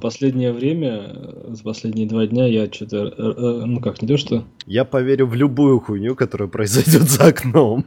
[0.00, 1.14] Последнее время,
[1.48, 4.44] за последние два дня я что-то, э, э, ну как, не то что...
[4.66, 7.84] Я поверю в любую хуйню, которая произойдет за окном.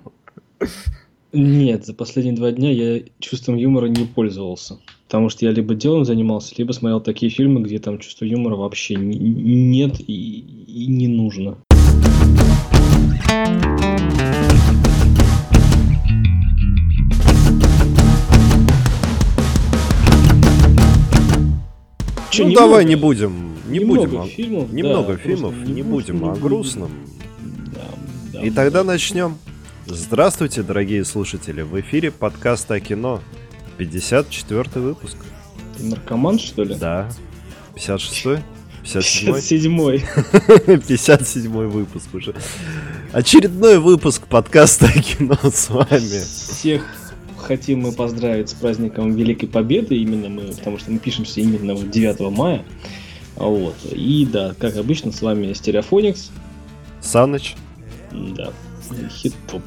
[1.31, 4.79] Нет, за последние два дня я чувством юмора не пользовался.
[5.07, 8.95] Потому что я либо делом занимался, либо смотрел такие фильмы, где там чувство юмора вообще
[8.95, 11.57] нет и, и не нужно.
[22.39, 26.33] Че, ну давай не будем, не будем, фильмов, немного да, фильмов, не, не будем о
[26.37, 26.89] грустном.
[27.73, 27.81] Да,
[28.31, 29.37] да, И тогда начнем.
[29.85, 31.63] Здравствуйте, дорогие слушатели!
[31.63, 33.21] В эфире подкаста о кино.
[33.77, 35.17] 54 выпуск.
[35.77, 36.75] Ты наркоман, что ли?
[36.75, 37.09] Да.
[37.75, 38.39] 56-й?
[38.85, 39.97] 57-й.
[40.77, 42.33] 57-й выпуск уже.
[43.11, 46.23] Очередной выпуск подкаста о кино с вами.
[46.23, 46.85] Всех
[47.39, 52.19] хотим мы поздравить с праздником Великой Победы, именно мы, потому что мы пишемся именно 9
[52.31, 52.63] мая.
[53.35, 53.75] Вот.
[53.91, 56.31] И да, как обычно, с вами Стереофоникс.
[57.01, 57.55] Саныч.
[58.11, 58.51] Да.
[59.09, 59.61] Хит-топ.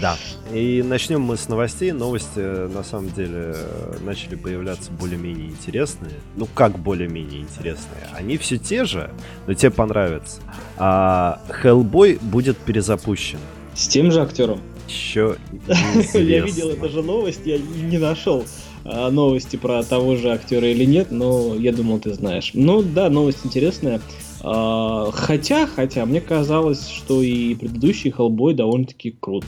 [0.00, 0.16] Да.
[0.52, 1.92] И начнем мы с новостей.
[1.92, 3.54] Новости, на самом деле,
[4.02, 6.14] начали появляться более-менее интересные.
[6.36, 8.08] Ну, как более-менее интересные?
[8.12, 9.10] Они все те же,
[9.46, 10.40] но тебе понравятся.
[10.76, 13.38] А Hellboy будет перезапущен.
[13.74, 14.60] С тем же актером?
[14.88, 15.36] Еще
[16.14, 18.44] Я видел эту же новость, я не нашел
[18.84, 22.52] а, новости про того же актера или нет, но я думал, ты знаешь.
[22.54, 24.00] Ну да, новость интересная.
[24.42, 29.44] А, хотя, хотя, мне казалось, что и предыдущий Хеллбой довольно-таки крут.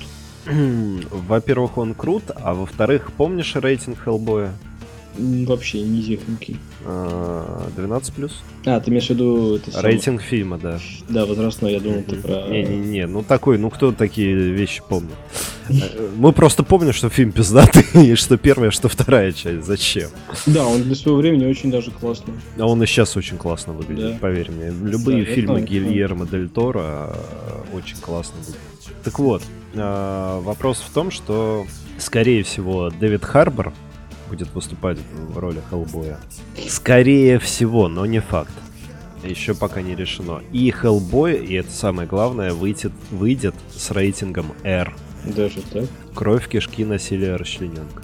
[0.47, 4.52] Во-первых, он крут, а во-вторых, помнишь рейтинг Хеллбоя?
[5.19, 6.56] Вообще не зихонький.
[6.84, 8.41] 12 плюс.
[8.64, 9.56] А, ты имеешь в виду...
[9.56, 10.78] Это Рейтинг фильма, да.
[11.08, 12.48] Да, возрастной, я думал, ты про...
[12.48, 15.14] Не-не-не, ну такой, ну кто такие вещи помнит?
[15.69, 19.66] Э, мы просто помним, что фильм пиздатый, и что первая, что вторая часть.
[19.66, 20.11] Зачем?
[20.46, 22.34] Да, он для своего времени очень даже классный.
[22.58, 24.19] А он и сейчас очень классно выглядит, да.
[24.19, 24.70] поверь мне.
[24.70, 29.02] Любые да, фильмы Гильермо Дель Торо э, очень классно выглядят.
[29.05, 29.42] Так вот,
[29.74, 31.67] э, вопрос в том, что,
[31.98, 33.73] скорее всего, Дэвид Харбор
[34.28, 36.18] будет выступать в роли Хеллбоя.
[36.68, 38.52] Скорее всего, но не факт.
[39.24, 40.42] Еще пока не решено.
[40.52, 44.94] И Хеллбой, и это самое главное, выйдет, выйдет с рейтингом R.
[45.24, 45.86] Даже так?
[46.14, 48.02] Кровь, кишки, насилие, расчлененка.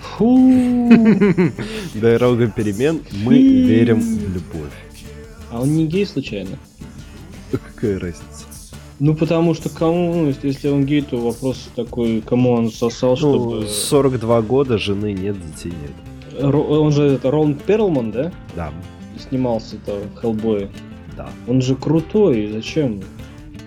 [0.00, 0.90] Фу.
[1.94, 3.02] Дорога перемен.
[3.12, 4.72] Мы верим в любовь.
[5.50, 6.58] А он не гей случайно?
[7.50, 8.37] Какая разница?
[9.00, 13.16] Ну, потому что кому, ну, если он гей, то вопрос такой, кому он сосал, ну,
[13.16, 13.66] чтобы...
[13.68, 16.42] 42 года, жены нет, детей нет.
[16.42, 18.32] Ро, он же, это Рон Перлман, да?
[18.56, 18.72] Да.
[19.28, 20.68] Снимался-то в Хеллбое.
[21.16, 21.28] Да.
[21.46, 23.00] Он же крутой, зачем?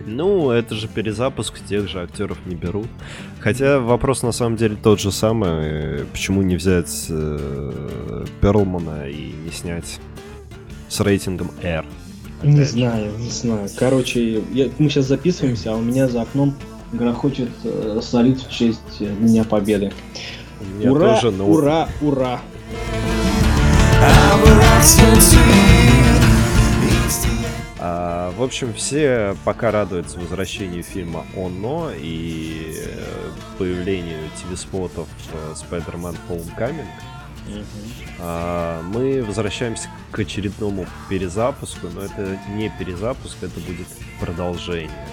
[0.06, 2.88] Ну, это же перезапуск, тех же актеров не берут.
[3.40, 6.06] Хотя вопрос на самом деле тот же самый.
[6.12, 10.00] Почему не взять э, Перлмана и не снять
[10.90, 11.86] с рейтингом R?
[12.44, 13.70] Не знаю, не знаю.
[13.78, 16.56] Короче, я, мы сейчас записываемся, а у меня за окном
[16.92, 19.94] грохочет э, салют в честь э, Дня Победы.
[20.84, 21.48] Ура, тоже, но...
[21.48, 22.42] ура, ура!
[27.80, 36.16] А, в общем, все пока радуются возвращению фильма «Оно» и э, появлению ТВ-спотов э, Spider-Man
[36.30, 36.88] Homecoming.
[38.20, 43.88] А, мы возвращаемся к очередному перезапуску, но это не перезапуск, это будет
[44.20, 45.08] продолжение.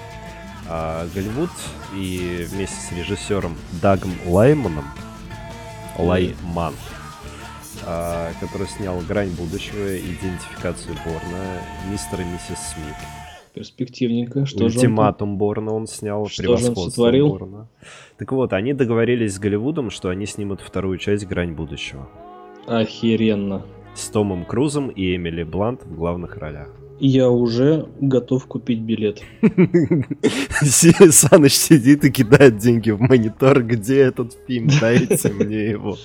[0.69, 1.51] А, Голливуд
[1.95, 4.85] и вместе с режиссером Дагом Лайманом,
[5.97, 6.75] Лайман,
[7.87, 12.97] а, который снял «Грань будущего», «Идентификацию Борна», «Мистер и миссис Смит».
[13.55, 14.45] Перспективненько.
[14.45, 15.39] Что Ультиматум он...
[15.39, 17.69] Борна он снял, что превосходство Борна.
[18.19, 22.09] Так вот, они договорились с Голливудом, что они снимут вторую часть «Грань будущего».
[22.69, 23.65] Охеренно.
[23.95, 26.69] С Томом Крузом и Эмили Блант в главных ролях.
[27.01, 29.23] Я уже готов купить билет.
[30.63, 33.63] Саныч сидит и кидает деньги в монитор.
[33.63, 34.69] Где этот фильм?
[34.81, 35.97] Дайте мне его.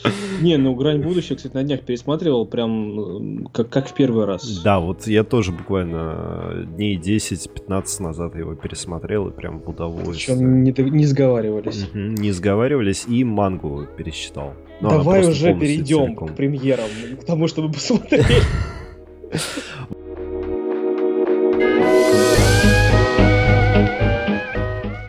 [0.42, 4.62] Не, ну «Грань будущего», кстати, на днях пересматривал прям как, как в первый раз.
[4.62, 10.38] Да, вот я тоже буквально дней 10-15 назад его пересмотрел и прям в удовольствие.
[10.38, 11.88] Причем не, не сговаривались.
[11.94, 14.54] не сговаривались и мангу пересчитал.
[14.84, 16.28] Ну, Давай уже перейдем целиком.
[16.28, 16.90] к премьерам,
[17.22, 18.26] к тому, чтобы посмотреть.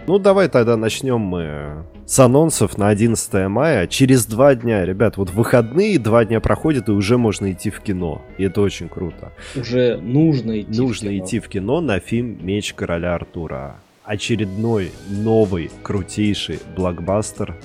[0.06, 3.86] Ну, давай тогда начнем мы с анонсов на 11 мая.
[3.86, 8.22] Через два дня, ребят, вот выходные, два дня проходят, и уже можно идти в кино.
[8.36, 9.32] И это очень круто.
[9.56, 11.24] Уже нужно идти Нужно в кино.
[11.24, 13.76] идти в кино на фильм «Меч короля Артура».
[14.04, 17.56] Очередной, новый, крутейший блокбастер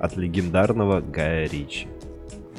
[0.00, 1.86] от легендарного Гая Ричи.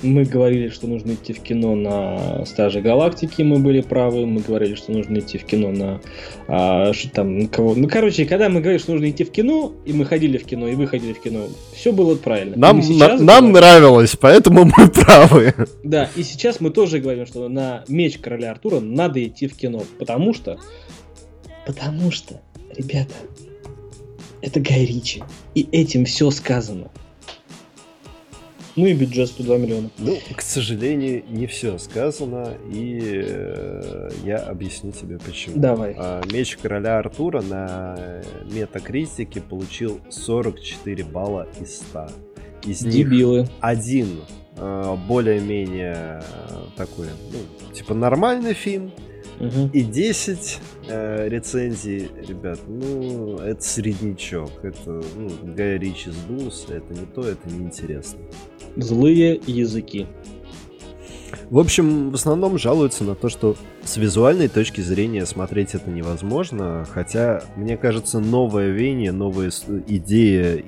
[0.01, 4.25] Мы говорили, что нужно идти в кино на Стаже Галактики, мы были правы.
[4.25, 6.01] Мы говорили, что нужно идти в кино на...
[6.47, 7.75] А, что там, кого...
[7.75, 10.69] Ну, короче, когда мы говорили, что нужно идти в кино, и мы ходили в кино,
[10.69, 12.55] и вы ходили в кино, все было правильно.
[12.55, 15.53] Нам, на, нам нравилось, поэтому мы правы.
[15.83, 19.83] Да, и сейчас мы тоже говорим, что на Меч Короля Артура надо идти в кино,
[19.97, 20.59] потому что...
[21.65, 22.39] Потому что,
[22.75, 23.15] ребята,
[24.41, 25.23] это Гай Ричи.
[25.55, 26.89] И этим все сказано.
[28.79, 29.89] Ну и бюджет 102 миллиона.
[29.97, 35.59] Ну, к сожалению, не все сказано, и э, я объясню тебе почему.
[35.59, 35.93] Давай.
[35.97, 42.07] А, Меч короля Артура на метакритике получил 44 балла из 100.
[42.63, 43.41] Из Дебилы.
[43.41, 44.21] них один
[44.55, 46.23] э, более-менее
[46.77, 48.93] такой, ну, типа нормальный фильм,
[49.39, 49.69] Угу.
[49.73, 54.51] И 10 э, рецензий, ребят, ну, это среднячок.
[54.63, 58.19] Это, ну, Гай Ричи сдулся, это не то, это неинтересно.
[58.75, 60.07] Злые языки.
[61.49, 66.85] В общем, в основном жалуются на то, что с визуальной точки зрения смотреть это невозможно,
[66.89, 69.51] хотя, мне кажется, новое веяние, новая
[69.87, 70.63] идея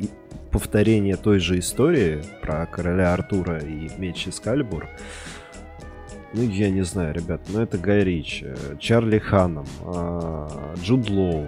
[0.51, 4.87] повторения той же истории про короля Артура и меч Эскальбур,
[6.33, 11.45] ну, я не знаю, ребят, но это Гай Рич, э, Чарли Ханом, а, Джуд Лоу,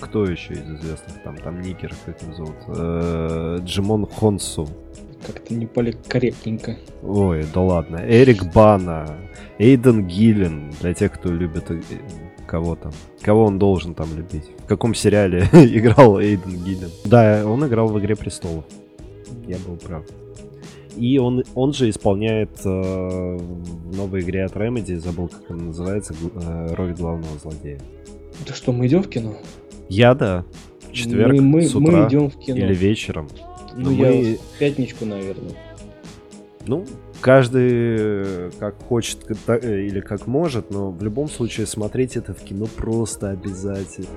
[0.00, 4.68] кто еще из известных там, там Никер, как его зовут, э, Джимон Хонсу.
[5.26, 6.76] Как-то не корректненько.
[7.02, 7.96] Ой, да ладно.
[7.96, 9.18] Эрик Бана,
[9.58, 11.80] Эйден Гиллен, для тех, кто любит э,
[12.46, 12.92] кого-то.
[13.22, 14.50] Кого он должен там любить?
[14.64, 16.90] В каком сериале играл Эйден Гиллен?
[17.04, 18.64] Да, он играл в «Игре престолов».
[19.46, 20.04] Я был прав.
[20.96, 26.14] И он, он же исполняет э, в новой игре от Remedy, забыл, как она называется,
[26.14, 27.80] э, роль главного злодея.
[28.46, 29.36] Да что, мы идем в кино?
[29.88, 30.44] Я да.
[30.88, 32.58] В четверг мы, мы, с утра мы идем в кино.
[32.58, 33.28] или вечером.
[33.76, 34.34] Ну, Но я мы...
[34.36, 35.52] в пятничку, наверное.
[36.66, 36.84] Ну,
[37.20, 39.18] каждый как хочет
[39.48, 44.08] э, или как может, но в любом случае смотреть это в кино просто обязательно.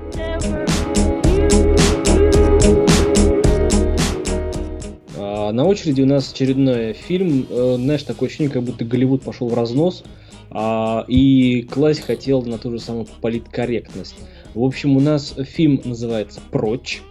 [5.49, 7.47] А на очереди у нас очередной фильм.
[7.49, 10.03] Э, знаешь, такое ощущение, как будто Голливуд пошел в разнос,
[10.51, 14.13] а, и класть хотел на ту же самую политкорректность.
[14.53, 17.01] В общем, у нас фильм называется «Прочь».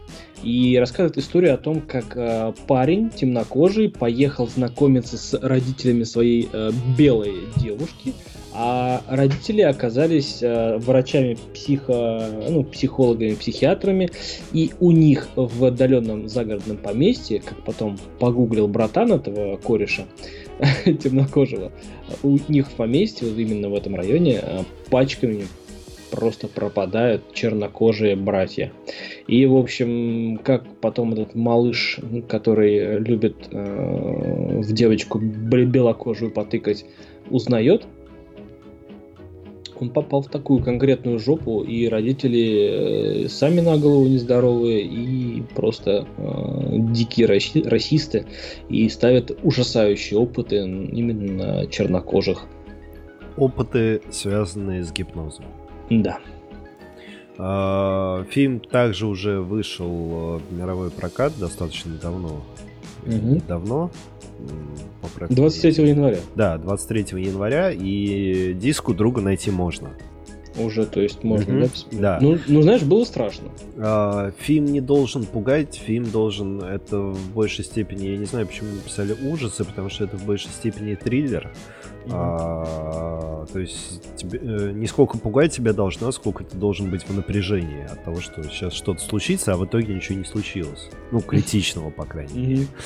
[0.45, 6.71] И рассказывает историю о том, как э, парень темнокожий поехал знакомиться с родителями своей э,
[6.97, 8.15] белой девушки,
[8.61, 14.11] а родители оказались э, врачами, психо, ну, психологами, психиатрами,
[14.53, 20.07] и у них в отдаленном загородном поместье, как потом погуглил братан этого кореша,
[20.85, 21.71] темнокожего,
[22.25, 25.45] у них в поместье, вот именно в этом районе, э, пачками
[26.11, 28.73] просто пропадают чернокожие братья.
[29.29, 36.85] И, в общем, как потом этот малыш, который любит э, в девочку белокожую потыкать,
[37.31, 37.87] узнает
[39.83, 46.07] он попал в такую конкретную жопу, и родители э, сами на голову нездоровые, и просто
[46.17, 48.27] э, дикие раси- расисты,
[48.69, 52.45] и ставят ужасающие опыты именно на чернокожих.
[53.37, 55.45] Опыты, связанные с гипнозом.
[55.91, 56.19] Да.
[57.39, 62.43] А, фильм также уже вышел в мировой прокат достаточно давно.
[63.09, 63.43] Угу.
[63.49, 63.91] Давно,
[65.29, 66.19] 23 января.
[66.35, 69.91] Да, 23 января, и диск у друга найти можно.
[70.59, 71.99] Уже, то есть можно, mm да?
[71.99, 72.19] Да.
[72.21, 73.49] Ну, ну, знаешь, было страшно.
[73.77, 78.75] А, фильм не должен пугать, фильм должен, это в большей степени, я не знаю, почему
[78.75, 81.53] написали ужасы, потому что это в большей степени триллер.
[82.07, 82.11] Mm-hmm.
[82.13, 87.15] А, то есть тебе, э, не сколько пугать тебя должно, сколько ты должен быть в
[87.15, 90.91] напряжении от того, что сейчас что-то случится, а в итоге ничего не случилось.
[91.11, 92.67] Ну, критичного, по крайней мере.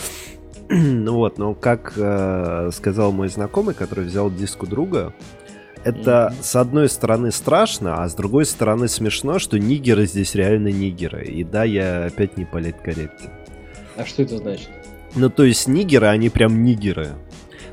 [0.69, 5.13] Ну вот, но как э, сказал мой знакомый, который взял диск у друга,
[5.85, 6.43] это mm-hmm.
[6.43, 11.25] с одной стороны страшно, а с другой стороны смешно, что нигеры здесь реально нигеры.
[11.27, 13.31] И да, я опять не политкорректен.
[13.97, 14.71] А что это значит?
[15.15, 17.11] Ну, то есть нигеры, они прям нигеры.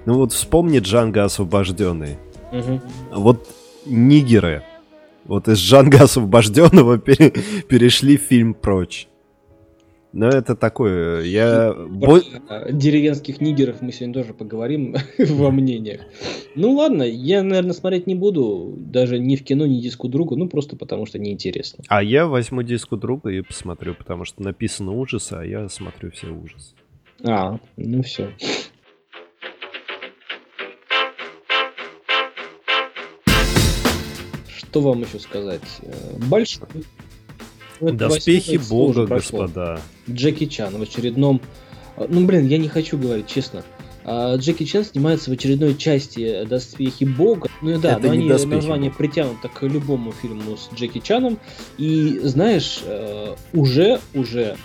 [0.06, 2.18] Ну вот вспомни Джанго освобожденный.
[2.52, 2.82] Угу.
[3.14, 3.48] Вот
[3.86, 4.64] нигеры.
[5.26, 7.34] Вот из Джанга освобожденного пере-
[7.68, 9.08] перешли в фильм прочь.
[10.12, 11.72] Но это такое, я...
[11.72, 12.22] Про
[12.72, 16.02] деревенских нигеров мы сегодня тоже поговорим во мнениях.
[16.56, 20.48] Ну ладно, я, наверное, смотреть не буду, даже ни в кино, ни диску другу, ну
[20.50, 21.84] просто потому что неинтересно.
[21.90, 26.28] А я возьму диску друга и посмотрю, потому что написано ужасы, а я смотрю все
[26.28, 26.74] ужасы.
[27.24, 28.32] А, ну все.
[34.70, 35.62] Что вам еще сказать?
[36.28, 36.68] Большой
[37.82, 39.82] Доспехи бога, господа.
[40.08, 41.42] Джеки Чан в очередном
[41.96, 43.64] А, ну, блин, я не хочу говорить, честно.
[44.04, 47.50] А Джеки Чан снимается в очередной части «Доспехи Бога».
[47.62, 48.98] Ну да, Это но они «Доспехи название Бога».
[48.98, 51.40] притянуто к любому фильму с Джеки Чаном.
[51.78, 54.56] И знаешь, э, уже, уже,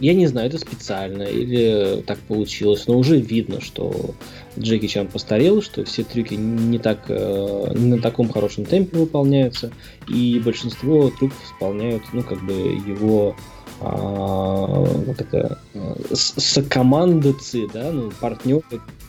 [0.00, 4.14] я не знаю, это специально или так получилось, но уже видно, что
[4.58, 9.72] Джеки Чан постарел, что все трюки не так, э, не на таком хорошем темпе выполняются,
[10.08, 13.36] и большинство трюков исполняют, ну, как бы его
[13.80, 18.62] а, как это, а, с- сокомандовцы, да, ну, партнеры,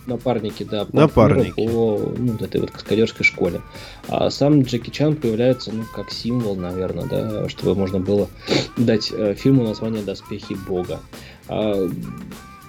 [0.06, 1.52] напарники, да, Напарники.
[1.56, 3.62] по ну, вот этой вот каскадерской школе.
[4.08, 8.30] А сам Джеки Чан появляется, ну, как символ, наверное, да, чтобы можно было
[8.78, 11.00] дать э, фильму название «Доспехи Бога».
[11.48, 11.90] А,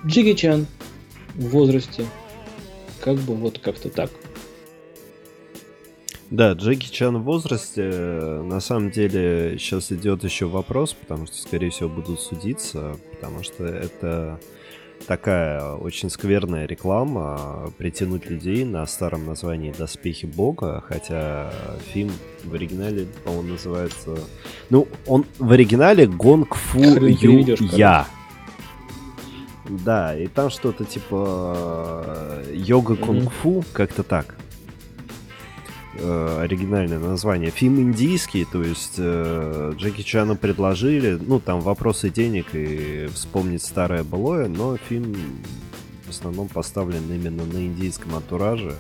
[0.07, 0.67] Джеки Чан
[1.35, 2.07] в возрасте,
[3.01, 4.11] как бы вот как-то так.
[6.31, 11.37] Да, Джеки Чан в возрасте, э, на самом деле, сейчас идет еще вопрос, потому что,
[11.37, 14.41] скорее всего, будут судиться, потому что это
[15.07, 21.53] такая очень скверная реклама, притянуть людей на старом названии «Доспехи Бога», хотя
[21.93, 24.19] фильм в оригинале, по-моему, называется...
[24.69, 28.09] Ну, он в оригинале «Гонг Фу Ю Я».
[29.69, 33.05] Да, и там что-то типа э, йога Мгм.
[33.05, 34.37] кунг-фу, как-то так
[35.99, 37.51] э, оригинальное название.
[37.51, 44.05] Фильм индийский, то есть э, Джеки Чану предложили, ну, там вопросы денег и вспомнить старое
[44.05, 45.17] былое, но фильм
[46.07, 48.75] в основном поставлен именно на индийском антураже,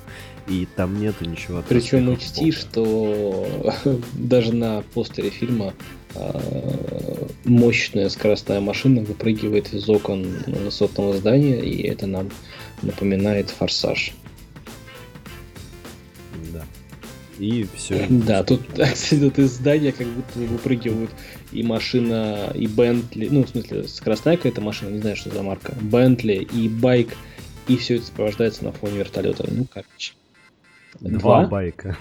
[0.48, 2.56] и там нету ничего Причем «Доспехов учти, Бога».
[2.56, 3.46] что
[4.12, 5.74] даже на постере фильма
[6.14, 6.40] а,
[7.44, 12.30] мощная скоростная машина выпрыгивает из окон высотного здания, и это нам
[12.82, 14.12] напоминает форсаж.
[17.38, 18.06] И все.
[18.08, 21.10] Да, тут, кстати, тут из здания как будто выпрыгивают
[21.52, 25.74] и машина, и Бентли, ну, в смысле, скоростная какая-то машина, не знаю, что за марка,
[25.80, 27.08] Бентли и байк,
[27.68, 29.44] и все это сопровождается на фоне вертолета.
[29.50, 30.12] Ну, короче.
[31.00, 31.96] Два байка.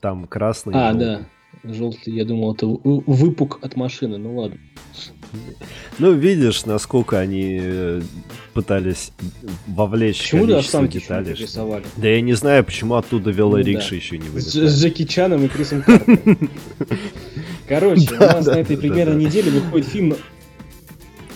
[0.00, 0.72] Там красный.
[0.74, 1.06] А, желтый.
[1.06, 1.26] да.
[1.62, 4.58] Желтый, я думал, это вы- выпук от машины, ну ладно.
[5.98, 8.02] Ну, видишь, насколько они э,
[8.54, 9.12] пытались
[9.66, 11.28] вовлечь Почему да количество деталей.
[11.34, 11.84] не рисовали?
[11.96, 13.96] Да я не знаю, почему оттуда велорикши Ну да.
[13.96, 14.66] еще не вылетали.
[14.68, 15.84] с Джеки Чаном и Крисом.
[17.68, 20.16] Короче, у Да, нас да, на этой да, примерно неделе выходит фильм.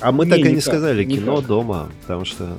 [0.00, 1.46] А мы так и Не, не никак, сказали кино никак.
[1.46, 2.58] дома, потому что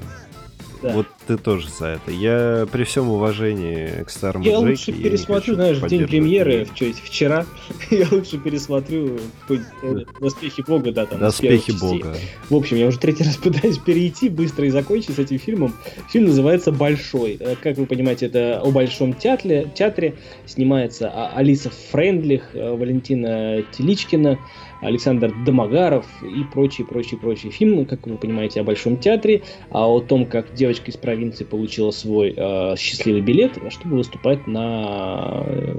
[0.86, 0.94] Да.
[0.94, 2.12] вот ты тоже за это.
[2.12, 6.74] Я при всем уважении к старому Я Джеки, лучше пересмотрю, знаешь, в день премьеры, в
[6.74, 7.46] вчера,
[7.92, 11.72] я лучше пересмотрю э, «Доспехи Бога», да, там, Доспехи.
[11.72, 12.16] Бога.
[12.50, 15.74] В общем, я уже третий раз пытаюсь перейти быстро и закончить с этим фильмом.
[16.12, 17.38] Фильм называется «Большой».
[17.40, 19.72] Э, Как вы понимаете, это о Большом театре.
[19.76, 20.16] театре.
[20.46, 24.38] Снимается а- Алиса Френдлих, э, Валентина Теличкина,
[24.86, 30.00] Александр Домогаров и прочие, прочие, прочие фильмы, как вы понимаете, о Большом театре, а о
[30.00, 35.76] том, как девочка из провинции получила свой э, счастливый билет, чтобы выступать на э,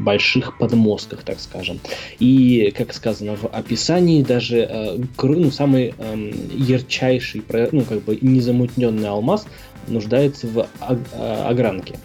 [0.00, 1.78] больших подмостках, так скажем.
[2.18, 7.42] И, как сказано в описании, даже э, ну, самый эм, ярчайший,
[7.72, 9.46] ну, как бы незамутненный алмаз
[9.88, 11.96] нуждается в э, огранке.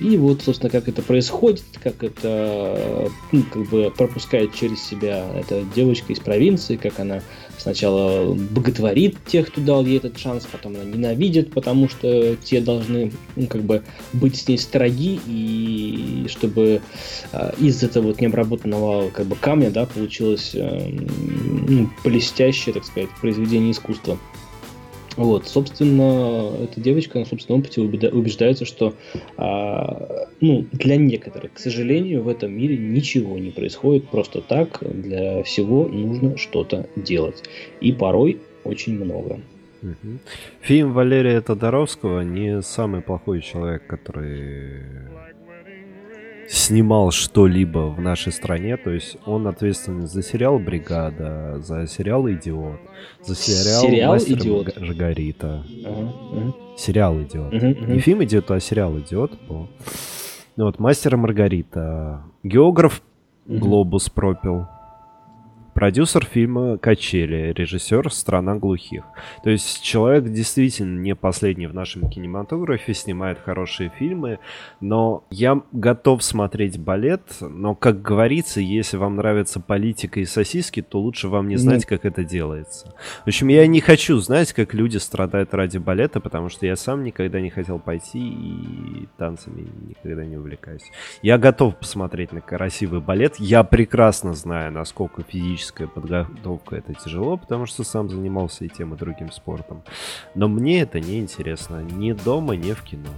[0.00, 5.64] И вот, собственно, как это происходит, как это ну, как бы пропускает через себя эта
[5.74, 7.20] девочка из провинции, как она
[7.56, 13.12] сначала боготворит тех, кто дал ей этот шанс, потом она ненавидит, потому что те должны
[13.34, 16.80] ну, как бы быть с ней строги, и чтобы
[17.32, 20.90] э, из этого вот необработанного как бы камня, да, получилось э,
[21.68, 24.16] ну, блестящее, так сказать, произведение искусства.
[25.18, 28.94] Вот, собственно, эта девочка на собственном опыте убеждается, что
[29.36, 34.78] а, ну, для некоторых, к сожалению, в этом мире ничего не происходит просто так.
[34.80, 37.42] Для всего нужно что-то делать.
[37.80, 39.40] И порой очень много.
[40.60, 44.82] Фильм Валерия Тодоровского не самый плохой человек, который
[46.48, 48.76] снимал что-либо в нашей стране.
[48.76, 52.80] То есть он ответственен за сериал «Бригада», за сериал «Идиот»,
[53.22, 54.66] за сериал, Сериал «Мастер «Идиот».
[54.66, 55.64] Марга- Маргарита.
[55.84, 57.52] Ага, мгм, Сериал «Идиот».
[57.52, 57.92] мгм, мгм.
[57.92, 59.32] Не фильм «Идиот», а сериал «Идиот».
[59.48, 59.68] Ну
[60.64, 62.22] вот, «Мастер и Маргарита».
[62.42, 63.02] Географ.
[63.46, 64.66] «Глобус» пропил.
[65.78, 69.04] Продюсер фильма «Качели», режиссер «Страна глухих».
[69.44, 74.40] То есть человек действительно не последний в нашем кинематографе, снимает хорошие фильмы,
[74.80, 80.98] но я готов смотреть балет, но, как говорится, если вам нравится политика и сосиски, то
[81.00, 82.92] лучше вам не знать, как это делается.
[83.24, 87.04] В общем, я не хочу знать, как люди страдают ради балета, потому что я сам
[87.04, 90.90] никогда не хотел пойти и танцами никогда не увлекаюсь.
[91.22, 93.36] Я готов посмотреть на красивый балет.
[93.38, 98.94] Я прекрасно знаю, насколько физически физическая подготовка это тяжело, потому что сам занимался и тем,
[98.94, 99.82] и другим спортом.
[100.34, 103.10] Но мне это не интересно ни дома, ни в кино.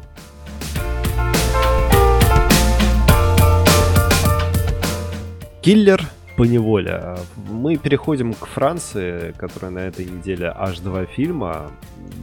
[5.62, 6.02] Киллер
[6.40, 7.18] по неволе.
[7.50, 11.70] Мы переходим к Франции, которая на этой неделе аж два фильма.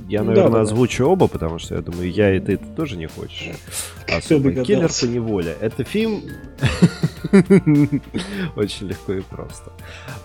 [0.09, 1.09] Я, наверное, да, озвучу да.
[1.11, 3.51] оба, потому что я думаю, я и ты, ты тоже не хочешь.
[4.07, 4.51] Особо.
[4.65, 5.55] Киллер по неволе.
[5.61, 6.23] Это фильм
[8.55, 9.71] очень легко и просто.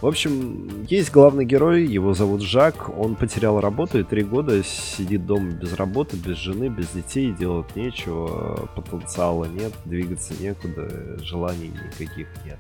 [0.01, 2.99] В общем, есть главный герой, его зовут Жак.
[2.99, 7.77] Он потерял работу и три года сидит дома без работы, без жены, без детей, делать
[7.77, 12.59] нечего, потенциала нет, двигаться некуда, желаний никаких нет.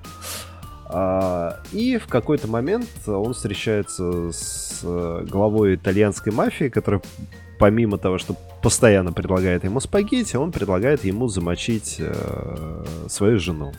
[0.94, 7.00] А, и в какой-то момент он встречается с э, главой итальянской мафии, которая
[7.58, 13.72] помимо того, что постоянно предлагает ему спагетти, он предлагает ему замочить э, свою жену.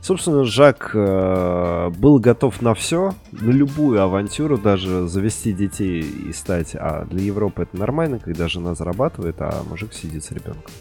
[0.00, 6.74] Собственно, Жак э, был готов на все, на любую авантюру, даже завести детей и стать...
[6.74, 10.72] А для Европы это нормально, когда жена зарабатывает, а мужик сидит с ребенком.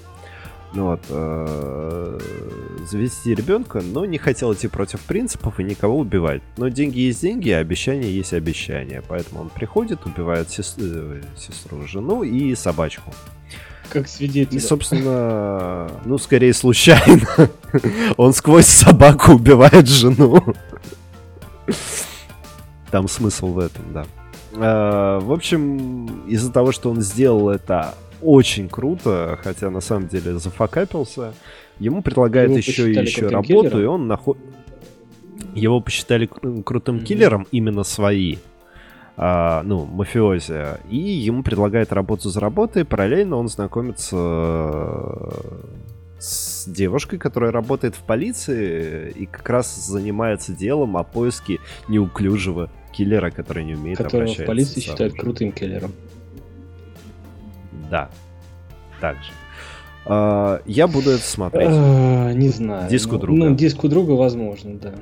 [0.73, 2.19] Ну вот, э,
[2.89, 6.41] завести ребенка, но не хотел идти против принципов и никого убивать.
[6.55, 9.03] Но деньги есть деньги, а обещания есть обещания.
[9.07, 13.13] Поэтому он приходит, убивает сестру, э, сестру жену и собачку.
[13.89, 14.55] Как свидетель.
[14.55, 17.27] И, собственно, ну, скорее случайно.
[18.17, 20.41] он сквозь собаку убивает жену.
[22.91, 24.05] Там смысл в этом, да.
[24.53, 30.37] Э, в общем, из-за того, что он сделал это очень круто, хотя на самом деле
[30.37, 31.33] зафакапился.
[31.79, 33.81] Ему предлагают еще и еще работу, киллером?
[33.81, 34.41] и он находит...
[35.55, 37.03] Его посчитали крутым mm-hmm.
[37.03, 38.37] киллером, именно свои.
[39.17, 40.79] А, ну, мафиози.
[40.89, 44.17] И ему предлагают работу за работой, параллельно он знакомится
[46.19, 53.31] с девушкой, которая работает в полиции и как раз занимается делом о поиске неуклюжего киллера,
[53.31, 55.91] который не умеет Которого в полиции считают крутым киллером.
[57.91, 58.09] Да.
[58.99, 59.29] Также.
[60.05, 61.69] Uh, я буду это смотреть.
[61.69, 62.89] Uh, не знаю.
[62.89, 63.39] Диску ну, друга.
[63.39, 64.95] Ну, диску друга, возможно, да.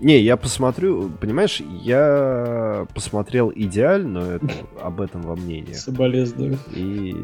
[0.00, 4.48] Не, я посмотрю, понимаешь, я посмотрел идеально, но это,
[4.80, 5.72] об этом во мнении.
[5.72, 6.56] Соболезную.
[6.74, 7.14] И...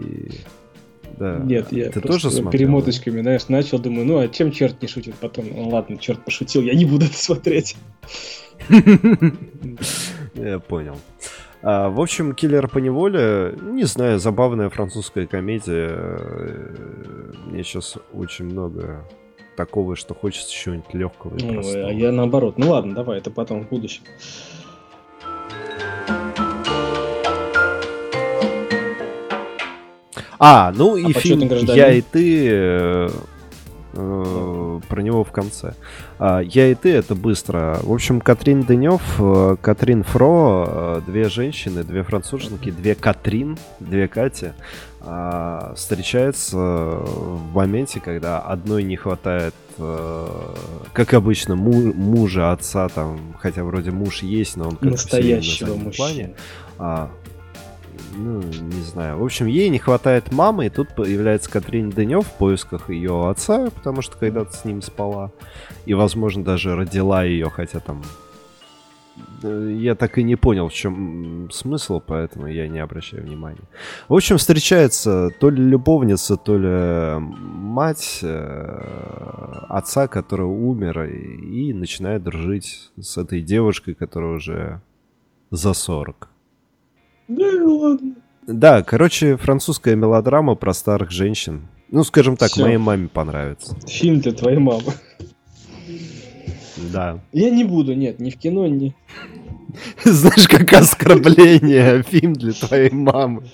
[1.17, 1.39] Да.
[1.39, 2.51] Нет, я Ты тоже смотрел?
[2.51, 5.15] перемоточками, знаешь, начал, думаю, ну а чем черт не шутит?
[5.15, 7.77] Потом, ну ладно, черт пошутил, я не буду это смотреть.
[10.35, 10.97] Я понял.
[11.67, 15.97] А, в общем, «Киллер по неволе», не знаю, забавная французская комедия.
[17.47, 19.09] Мне сейчас очень много
[19.57, 21.89] такого, что хочется чего-нибудь легкого и ну, простого.
[21.89, 22.59] А я наоборот.
[22.59, 24.03] Ну ладно, давай, это потом в будущем.
[30.39, 33.09] А, ну и а фильм «Я и ты» э,
[33.95, 34.54] э,
[34.95, 35.75] про него в конце.
[36.21, 37.81] А, я и ты, это быстро.
[37.83, 44.07] В общем, Катрин Денев, э, Катрин Фро, э, две женщины, две француженки, две Катрин, две
[44.07, 44.53] Кати,
[45.01, 50.27] а, встречаются в моменте, когда одной не хватает, э,
[50.93, 56.37] как обычно, мужа, отца, там, хотя вроде муж есть, но он как настоящего мужчины.
[56.77, 57.11] Плане.
[58.17, 59.19] Ну, не знаю.
[59.19, 63.71] В общем, ей не хватает мамы, и тут появляется Катрин Денев в поисках ее отца,
[63.71, 65.33] потому что когда-то с ним спала.
[65.87, 68.03] И, возможно, даже родила ее, хотя там...
[69.43, 73.65] Э, я так и не понял, в чем смысл, поэтому я не обращаю внимания.
[74.09, 81.73] В общем, встречается то ли любовница, то ли мать э, отца, который умер, и, и
[81.73, 84.81] начинает дружить с этой девушкой, которая уже
[85.51, 86.34] за 40.
[87.29, 88.15] Да, ладно.
[88.47, 91.69] Да, короче, французская мелодрама про старых женщин.
[91.91, 92.65] Ну, скажем так, Всё.
[92.65, 93.77] моей маме понравится.
[93.87, 94.93] Фильм для твоей мамы.
[96.93, 97.21] Да.
[97.33, 98.95] Я не буду, нет, ни в кино, ни...
[100.05, 103.45] Знаешь, как оскорбление, фильм для твоей мамы.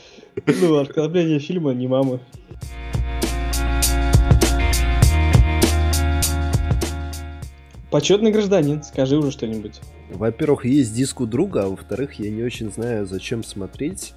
[0.46, 2.20] Ну, оскорбление фильма, не мамы.
[7.90, 9.80] Почетный гражданин, скажи уже что-нибудь.
[10.12, 14.14] Во-первых, есть диск у друга, а во-вторых, я не очень знаю, зачем смотреть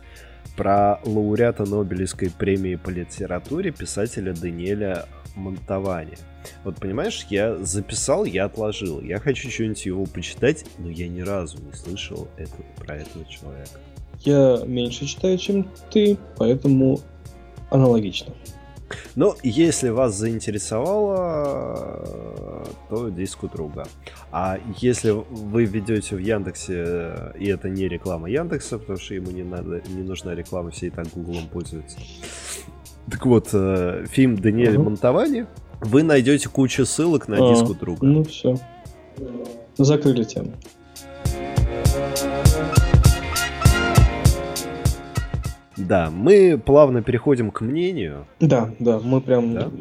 [0.56, 6.18] про лауреата Нобелевской премии по литературе писателя Даниэля Монтавани.
[6.64, 9.02] Вот понимаешь, я записал, я отложил.
[9.02, 13.80] Я хочу что-нибудь его почитать, но я ни разу не слышал это, про этого человека.
[14.20, 17.00] Я меньше читаю, чем ты, поэтому
[17.70, 18.34] аналогично.
[19.16, 23.86] Но если вас заинтересовало, то диску друга.
[24.32, 29.44] А если вы ведете в Яндексе, и это не реклама Яндекса, потому что ему не,
[29.44, 31.98] надо, не нужна реклама, все и так Гуглом пользуются.
[33.10, 34.84] Так вот, э, фильм Даниэля uh-huh.
[34.84, 35.46] Монтавани,
[35.82, 37.54] вы найдете кучу ссылок на uh-huh.
[37.54, 38.06] диску друга.
[38.06, 38.58] Ну все.
[39.78, 40.54] Закрыли тему.
[45.78, 48.28] Да, мы плавно переходим к мнению.
[48.40, 49.72] Да, да, мы прям да?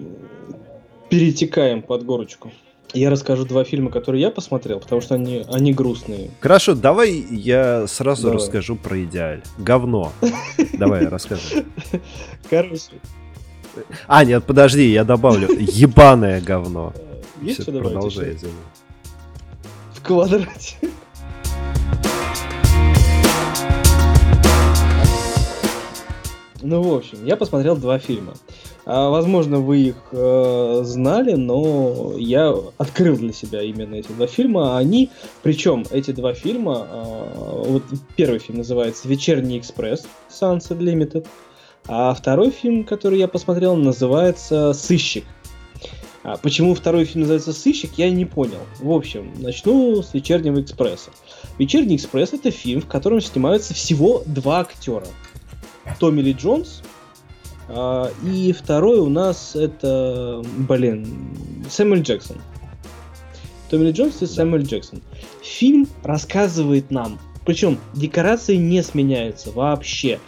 [1.08, 2.50] перетекаем под горочку.
[2.94, 6.30] Я расскажу два фильма, которые я посмотрел, потому что они, они грустные.
[6.40, 8.36] Хорошо, давай я сразу давай.
[8.38, 9.42] расскажу про идеаль.
[9.58, 10.12] Говно.
[10.74, 11.64] Давай, расскажи.
[12.50, 13.00] Короче.
[14.06, 15.48] А, нет, подожди, я добавлю.
[15.58, 16.92] Ебаное говно.
[17.40, 18.36] Есть что Продолжай,
[19.94, 20.76] В квадрате.
[26.62, 28.34] Ну, в общем, я посмотрел два фильма.
[28.84, 34.78] А, возможно, вы их э, знали, но я открыл для себя именно эти два фильма.
[34.78, 35.10] Они,
[35.42, 37.82] причем эти два фильма, э, вот
[38.16, 41.26] первый фильм называется «Вечерний экспресс» Sunset Limited,
[41.88, 45.24] а второй фильм, который я посмотрел, называется «Сыщик».
[46.22, 48.60] А почему второй фильм называется «Сыщик», я не понял.
[48.78, 51.10] В общем, начну с «Вечернего экспресса».
[51.58, 55.06] «Вечерний экспресс»— это фильм, в котором снимаются всего два актера–
[55.98, 56.82] Томми Ли Джонс.
[57.68, 61.06] А, и второй у нас это, блин,
[61.68, 62.38] Сэмюэль Джексон.
[63.70, 65.02] Томми Ли Джонс и Сэмюэль Джексон.
[65.42, 70.18] Фильм рассказывает нам, причем декорации не сменяются вообще.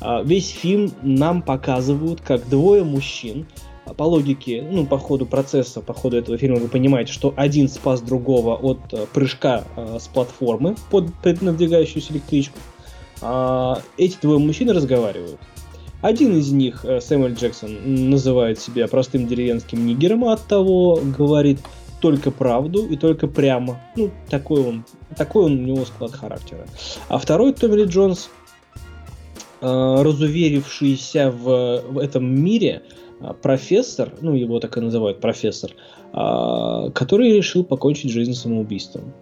[0.00, 3.46] А, весь фильм нам показывают, как двое мужчин,
[3.84, 7.68] а, по логике, ну, по ходу процесса, по ходу этого фильма вы понимаете, что один
[7.68, 12.58] спас другого от прыжка с платформы под надвигающуюся электричку.
[13.20, 15.38] А, эти двое мужчин разговаривают.
[16.04, 21.60] Один из них, э, Сэмюэль Джексон, называет себя простым деревенским нигером, а от того говорит
[22.02, 23.80] только правду и только прямо.
[23.96, 24.84] Ну, такой он,
[25.16, 26.66] такой он у него склад характера.
[27.08, 28.28] А второй, Томми Ли Джонс,
[29.62, 32.82] э, разуверившийся в, в этом мире,
[33.20, 35.70] э, профессор, ну его так и называют профессор,
[36.12, 39.14] который решил покончить жизнь самоубийством.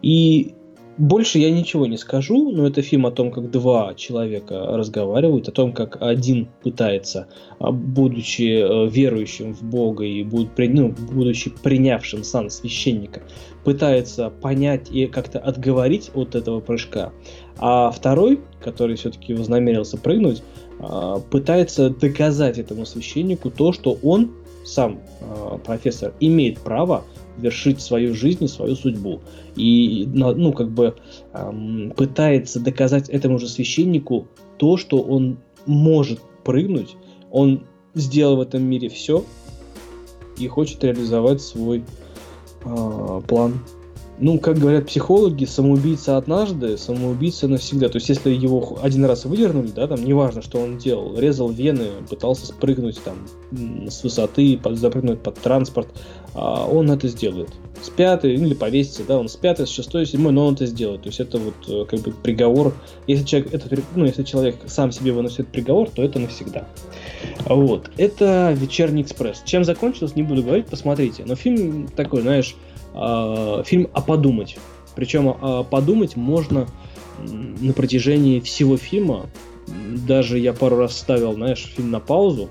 [0.00, 0.54] И
[0.96, 5.52] больше я ничего не скажу, но это фильм о том, как два человека разговаривают, о
[5.52, 7.28] том, как один пытается,
[7.58, 13.22] а, будучи э, верующим в Бога и ну, будучи принявшим сан священника,
[13.64, 17.12] пытается понять и как-то отговорить от этого прыжка.
[17.58, 20.42] А второй, который все-таки вознамерился прыгнуть,
[20.80, 24.32] а, пытается доказать этому священнику то, что он,
[24.64, 27.04] сам а, профессор, имеет право
[27.38, 29.20] вершить свою жизнь и свою судьбу.
[29.56, 30.96] И, ну, как бы
[31.32, 36.96] эм, пытается доказать этому же священнику то, что он может прыгнуть,
[37.30, 39.24] он сделал в этом мире все
[40.38, 41.84] и хочет реализовать свой
[42.64, 43.60] э, план
[44.18, 47.88] ну, как говорят психологи, самоубийца однажды, самоубийца навсегда.
[47.88, 51.88] То есть, если его один раз выдернули, да, там, неважно, что он делал, резал вены,
[52.08, 53.16] пытался спрыгнуть там
[53.88, 55.88] с высоты, под, запрыгнуть под транспорт,
[56.34, 57.48] а он это сделает.
[57.82, 60.54] С пятой, ну, или повесится, да, он с пятой, с шестой, с седьмой, но он
[60.54, 61.02] это сделает.
[61.02, 62.72] То есть, это вот э, как бы приговор.
[63.08, 66.68] Если человек, это, ну, если человек сам себе выносит приговор, то это навсегда.
[67.46, 67.90] Вот.
[67.96, 69.42] Это «Вечерний экспресс».
[69.44, 71.24] Чем закончилось, не буду говорить, посмотрите.
[71.26, 72.54] Но фильм такой, знаешь,
[73.64, 74.56] фильм «А подумать».
[74.94, 76.66] Причем э, подумать можно
[77.18, 79.26] на протяжении всего фильма.
[80.06, 82.48] Даже я пару раз ставил, знаешь, фильм на паузу.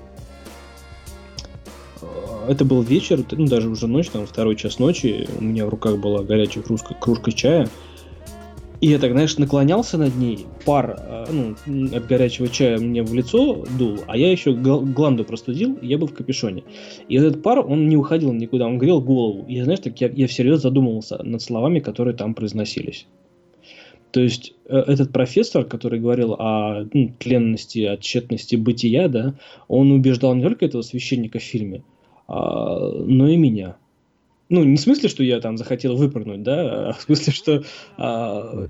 [2.02, 5.28] А, это был вечер, ну даже уже ночь, там второй час ночи.
[5.38, 7.68] У меня в руках была горячая кружка, кружка чая.
[8.84, 13.14] И я так, знаешь, наклонялся над ней, пар э, ну, от горячего чая мне в
[13.14, 16.64] лицо дул, а я еще гланду простудил, я был в капюшоне.
[17.08, 19.46] И этот пар, он не уходил никуда, он грел голову.
[19.48, 23.06] И, знаешь, так я, я всерьез задумывался над словами, которые там произносились.
[24.10, 29.34] То есть э, этот профессор, который говорил о ну, тленности, о тщетности бытия, да,
[29.66, 31.84] он убеждал не только этого священника в фильме,
[32.28, 33.76] а, но и меня.
[34.48, 37.64] Ну, не в смысле, что я там захотел выпрыгнуть, да, а в смысле, что...
[37.96, 38.66] А...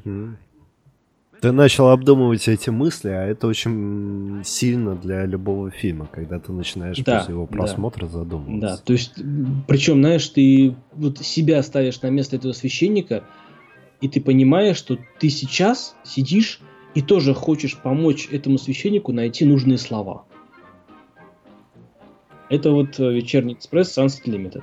[1.41, 6.97] Ты начал обдумывать эти мысли, а это очень сильно для любого фильма, когда ты начинаешь
[6.99, 8.77] да, после его просмотра да, задумываться.
[8.77, 9.17] Да, то есть,
[9.69, 13.25] причем, знаешь, ты вот себя ставишь на место этого священника,
[14.01, 16.61] и ты понимаешь, что ты сейчас сидишь
[16.95, 20.25] и тоже хочешь помочь этому священнику найти нужные слова.
[22.49, 24.63] Это вот э, «Вечерний экспресс» Sunset Limited.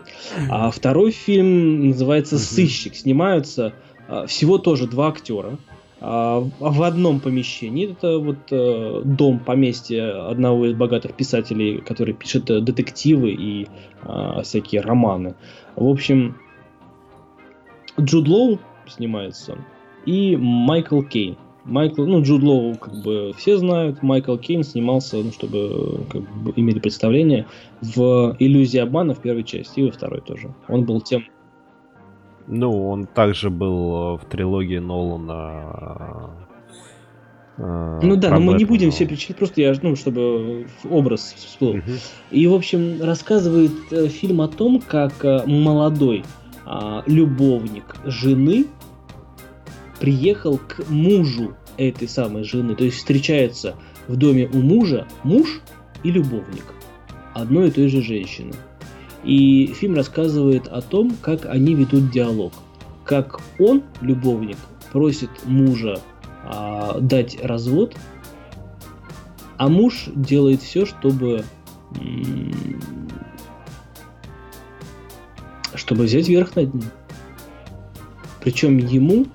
[0.50, 2.96] А второй фильм называется «Сыщик».
[2.96, 3.74] Снимаются
[4.08, 5.58] а, всего тоже два актера
[6.00, 7.91] а, в одном помещении.
[7.91, 13.67] Это вот э, дом, поместье одного из богатых писателей, который пишет э, детективы и
[14.04, 15.36] а, всякие романы.
[15.76, 16.38] В общем,
[18.00, 19.58] Джуд Лоу снимается
[20.06, 21.38] и Майкл Кейн.
[21.63, 26.54] Майкл, ну, Джуд Лоу, как бы все знают, Майкл Кейн снимался, ну, чтобы как бы,
[26.56, 27.45] имели представление,
[27.82, 30.54] в «Иллюзии обмана» в первой части и во второй тоже.
[30.67, 31.24] Он был тем...
[32.47, 36.32] Ну, он также был в трилогии Нолана.
[37.58, 41.76] Э, ну да, но мы не будем все перечислять, просто я, ну, чтобы образ всплыл.
[41.76, 41.91] Угу.
[42.32, 46.24] И, в общем, рассказывает э, фильм о том, как э, молодой
[46.65, 48.65] э, любовник жены
[50.01, 52.75] приехал к мужу этой самой жены.
[52.75, 53.75] То есть встречается
[54.07, 55.61] в доме у мужа муж
[56.03, 56.65] и любовник
[57.35, 58.53] одной и той же женщины.
[59.23, 62.51] И фильм рассказывает о том, как они ведут диалог.
[63.05, 64.57] Как он, любовник,
[64.91, 65.99] просит мужа
[66.43, 67.95] а, дать развод,
[69.57, 71.43] а муж делает все, чтобы
[75.75, 76.89] чтобы взять верх над ним.
[78.39, 79.27] Причем ему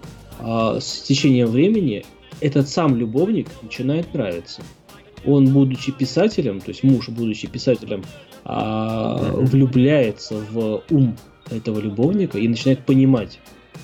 [0.49, 2.05] а, с течением времени
[2.41, 4.63] этот сам любовник начинает нравиться.
[5.25, 8.05] Он, будучи писателем, то есть муж, будучи писателем,
[8.45, 11.17] а, влюбляется в ум
[11.51, 13.41] этого любовника и начинает понимать,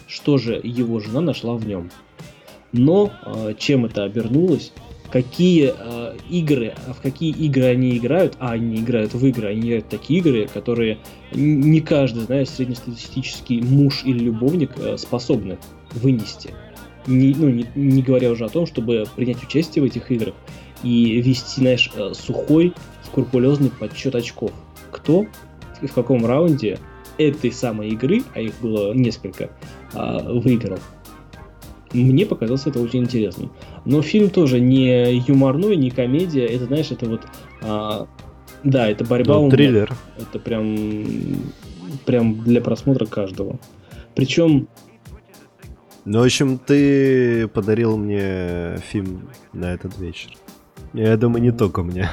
[0.07, 1.91] что же его жена нашла в нем.
[2.71, 4.71] Но а, чем это обернулось,
[5.11, 9.89] какие э, игры, в какие игры они играют, а они играют в игры, они играют
[9.91, 10.99] такие игры, которые
[11.33, 15.59] не каждый, знаешь, среднестатистический муж или любовник э, способны
[15.95, 16.51] вынести.
[17.07, 20.35] Не, ну, не, не говоря уже о том, чтобы принять участие в этих играх
[20.83, 22.75] и вести, знаешь, э, сухой,
[23.05, 24.53] скрупулезный подсчет очков.
[24.91, 25.27] Кто
[25.81, 26.79] и в каком раунде
[27.19, 29.51] этой самой игры, а их было несколько,
[29.95, 30.79] э, выиграл.
[31.93, 33.53] Мне показалось это очень интересным.
[33.85, 36.47] Но фильм тоже не юморной, не комедия.
[36.47, 37.23] Это, знаешь, это вот...
[37.61, 38.07] А,
[38.65, 39.95] да, это борьба ну, триллер.
[40.19, 41.05] Это прям,
[42.07, 43.59] прям для просмотра каждого.
[44.15, 44.69] Причем...
[46.05, 50.33] Ну, в общем, ты подарил мне фильм на этот вечер.
[50.93, 52.11] Я думаю, не только мне.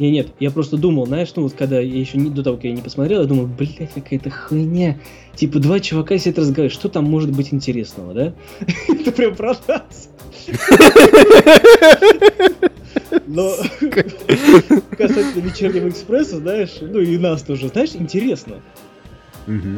[0.00, 2.64] Не, нет, я просто думал, знаешь, ну вот когда я еще не, до того, как
[2.64, 4.98] я не посмотрел, я думал, блядь, какая-то хуйня.
[5.36, 8.34] Типа два чувака сидят разговаривают, что там может быть интересного, да?
[8.88, 10.10] Это прям про нас.
[13.26, 18.56] Но касательно вечернего экспресса, знаешь, ну и нас тоже, знаешь, интересно.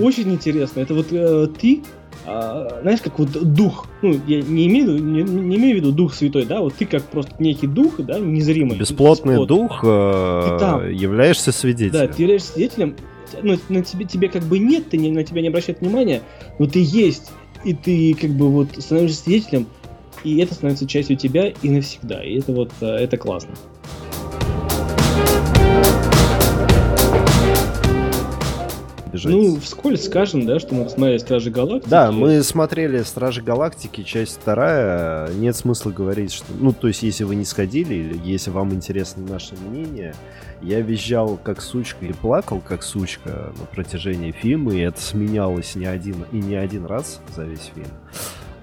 [0.00, 0.80] Очень интересно.
[0.80, 1.82] Это вот э, ты
[2.26, 6.14] а, знаешь, как вот дух, ну, я не имею, не, не имею в виду дух
[6.14, 8.78] святой, да, вот ты как просто некий дух, да, незримый.
[8.78, 9.48] Бесплотный бесплот.
[9.48, 11.92] дух, э, там, являешься свидетелем.
[11.92, 12.96] Да, ты являешься свидетелем,
[13.42, 16.22] ну, на тебе, тебе как бы нет, ты не, на тебя не обращают внимания,
[16.58, 17.30] но ты есть,
[17.62, 19.66] и ты как бы вот становишься свидетелем,
[20.24, 23.54] и это становится частью тебя и навсегда, и это вот, э, это классно.
[29.14, 29.32] бежать.
[29.32, 31.90] Ну, вскользь скажем, да, что мы посмотрели Стражи Галактики.
[31.90, 35.32] Да, мы смотрели Стражи Галактики, часть вторая.
[35.32, 36.46] Нет смысла говорить, что...
[36.58, 40.14] Ну, то есть, если вы не сходили, или если вам интересно наше мнение,
[40.62, 45.86] я визжал как сучка и плакал как сучка на протяжении фильма, и это сменялось не
[45.86, 47.88] один и не один раз за весь фильм.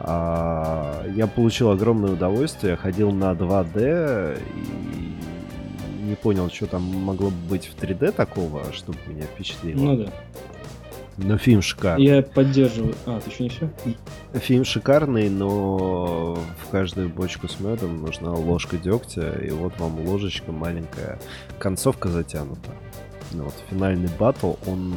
[0.04, 7.38] А, я получил огромное удовольствие, ходил на 2D и не понял, что там могло бы
[7.50, 9.80] быть в 3D такого, чтобы меня впечатлило.
[9.80, 10.12] Ну да.
[11.18, 12.06] Но фильм шикарный.
[12.06, 12.96] Я поддерживаю.
[13.06, 13.70] А, ты еще не все?
[14.34, 20.52] Фильм шикарный, но в каждую бочку с медом нужна ложка дегтя, и вот вам ложечка
[20.52, 21.20] маленькая.
[21.60, 22.72] Концовка затянута.
[23.34, 24.94] Ну, вот финальный батл, он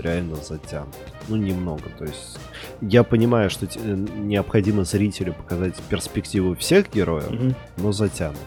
[0.00, 0.94] реально затянут.
[1.28, 1.84] Ну, немного.
[1.98, 2.38] То есть
[2.80, 7.54] я понимаю, что необходимо зрителю показать перспективу всех героев, угу.
[7.76, 8.38] но затянут.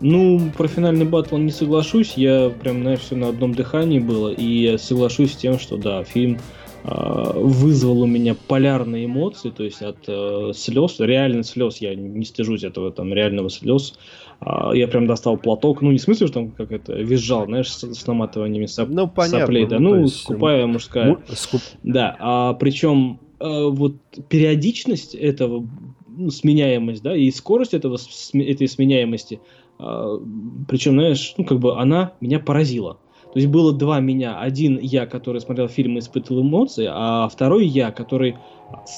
[0.00, 2.14] Ну, про финальный батл не соглашусь.
[2.16, 4.30] Я прям, знаешь, все на одном дыхании было.
[4.30, 6.38] И я соглашусь с тем, что да, фильм
[6.82, 12.64] вызвал у меня полярные эмоции, то есть от э, слез, реально слез, я не стыжусь
[12.64, 13.98] этого там реального слез.
[14.40, 17.70] Э, я прям достал платок, ну не в смысле, что там как это визжал, знаешь,
[17.70, 21.06] с, с наматываниями соп, ну, понятно, соплей, да, ну, ну скупая мужская.
[21.06, 21.60] Ну, скуп...
[21.82, 23.96] Да, а причем э, вот
[24.28, 25.68] периодичность этого
[26.08, 27.98] ну, сменяемость, да, и скорость этого,
[28.32, 29.40] этой сменяемости–
[29.80, 30.20] а,
[30.68, 32.98] Причем, знаешь, ну, как бы она меня поразила.
[33.32, 34.38] То есть было два меня.
[34.40, 38.36] Один я, который смотрел фильм и испытывал эмоции, а второй я, который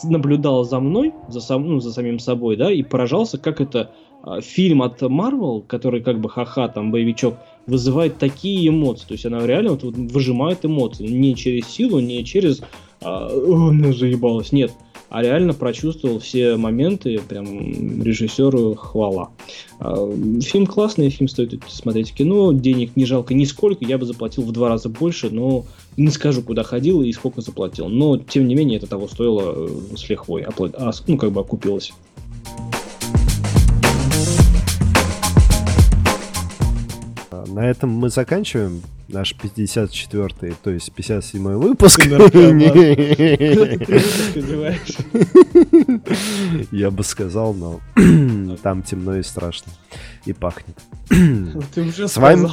[0.05, 3.91] наблюдал за мной, за, сам, ну, за самим собой, да, и поражался, как это
[4.23, 7.35] а, фильм от Marvel, который как бы ха-ха, там, боевичок,
[7.67, 9.07] вызывает такие эмоции.
[9.07, 11.07] То есть она реально вот, выжимает эмоции.
[11.07, 12.63] Не через силу, не через
[13.03, 14.53] а, «О, ну заебалось».
[14.53, 14.73] Нет
[15.13, 19.29] а реально прочувствовал все моменты, прям режиссеру хвала.
[19.79, 24.43] А, фильм классный, фильм стоит смотреть в кино, денег не жалко нисколько, я бы заплатил
[24.43, 25.67] в два раза больше, но
[25.99, 27.89] не скажу, куда ходил и сколько заплатил.
[27.89, 31.93] Но, тем не менее, это того стоило э, с лихвой, а, ну, как бы окупилось.
[37.49, 38.81] на этом мы заканчиваем
[39.13, 42.07] наш 54-й, то есть 57-й выпуск.
[46.73, 47.81] Я бы сказал, но
[48.63, 49.73] там темно и страшно.
[50.25, 50.77] И пахнет.
[51.09, 52.49] Ты уже С вами...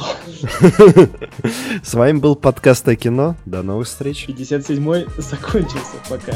[1.82, 3.36] С вами был подкаст о кино.
[3.46, 4.26] До новых встреч.
[4.28, 5.96] 57-й закончился.
[6.08, 6.32] Пока.